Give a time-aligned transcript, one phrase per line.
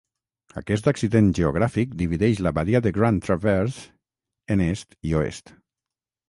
[0.59, 3.85] Aquest accident geogràfic divideix la badia de Grand Traverse
[4.57, 5.55] en est i oest.